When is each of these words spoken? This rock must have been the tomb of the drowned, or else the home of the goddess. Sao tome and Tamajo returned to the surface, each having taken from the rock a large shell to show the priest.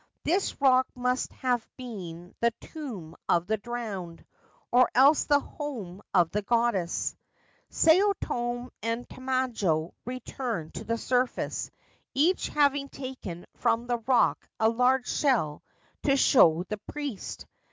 This 0.23 0.59
rock 0.59 0.87
must 0.95 1.31
have 1.31 1.63
been 1.77 2.33
the 2.39 2.49
tomb 2.59 3.15
of 3.29 3.45
the 3.45 3.57
drowned, 3.57 4.25
or 4.71 4.89
else 4.95 5.25
the 5.25 5.39
home 5.39 6.01
of 6.11 6.31
the 6.31 6.41
goddess. 6.41 7.15
Sao 7.69 8.13
tome 8.19 8.71
and 8.81 9.07
Tamajo 9.07 9.93
returned 10.05 10.73
to 10.73 10.83
the 10.85 10.97
surface, 10.97 11.69
each 12.15 12.47
having 12.47 12.89
taken 12.89 13.45
from 13.57 13.85
the 13.85 13.99
rock 14.07 14.49
a 14.59 14.69
large 14.69 15.07
shell 15.07 15.61
to 16.01 16.17
show 16.17 16.63
the 16.63 16.79
priest. 16.87 17.45